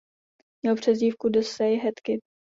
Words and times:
Měl 0.65 0.75
přezdívku 0.75 1.29
"The 1.29 1.39
Say 1.41 1.75
Hey 1.75 1.91
Kid". 2.03 2.21